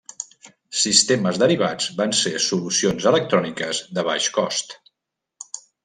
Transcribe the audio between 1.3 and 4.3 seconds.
derivats van ser solucions electròniques de